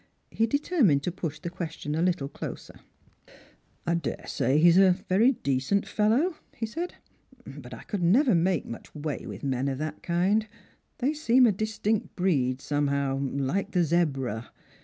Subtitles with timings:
[0.31, 2.79] He determined to push the ques tion a little closer."
[3.85, 6.95] I daresay he's a very decent fellow," he said;"
[7.45, 10.47] but I could never make much way with men of that kind.
[10.97, 14.51] They seem a distinct breed somehow, like the zebra.